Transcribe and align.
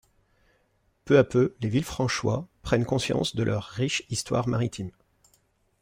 Peu 1.05 1.19
à 1.19 1.23
peu, 1.23 1.53
les 1.61 1.69
Villefranchois 1.69 2.47
prennent 2.63 2.85
conscience 2.87 3.35
de 3.35 3.43
leur 3.43 3.65
riche 3.65 4.01
histoire 4.09 4.47
maritime. 4.47 4.89